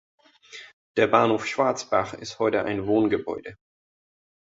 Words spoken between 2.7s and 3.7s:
Wohngebäude.